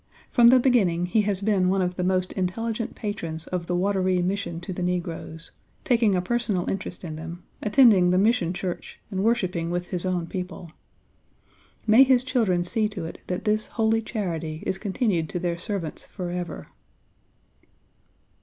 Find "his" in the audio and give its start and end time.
9.89-10.03, 12.01-12.23